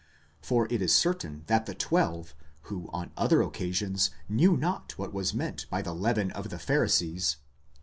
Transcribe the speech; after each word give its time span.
For 0.41 0.65
it 0.73 0.81
is 0.81 0.95
certain 0.95 1.43
that 1.45 1.67
the 1.67 1.75
twelve, 1.75 2.33
who 2.61 2.89
on 2.91 3.11
other 3.15 3.43
occasions 3.43 4.09
knew 4.27 4.57
not 4.57 4.97
what 4.97 5.13
was 5.13 5.31
meant 5.35 5.69
by 5.69 5.83
the 5.83 5.93
leaven 5.93 6.31
of 6.31 6.49
the 6.49 6.57
Pharisees. 6.57 7.37